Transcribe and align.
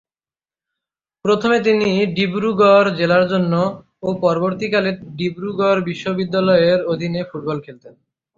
প্রথমে 1.25 1.57
তিনি 1.61 1.87
ডিব্রুগড় 2.17 2.89
জেলার 2.99 3.23
জন্য 3.27 3.53
ও 4.03 4.09
পরবর্তীকালে 4.21 4.89
ডিব্রুগড় 5.19 5.79
বিশ্ববিদ্যালয়ের 5.89 6.79
অধীনে 6.83 7.21
ফুটবল 7.29 7.57
খেলতেন। 7.65 7.93